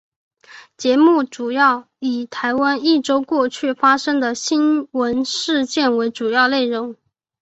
[0.77, 6.95] 节目主要以台湾一周过去发生的新闻事件为主要内容。